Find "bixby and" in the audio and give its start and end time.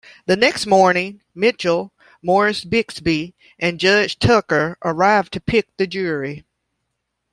2.65-3.79